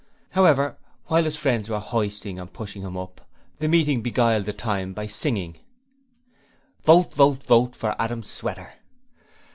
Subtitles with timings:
[0.31, 3.21] However, while his friends were hoisting and pushing him up,
[3.59, 5.59] the meeting beguiled the time by singing:
[6.81, 8.73] 'Vote, vote, vote for Adam Sweater.'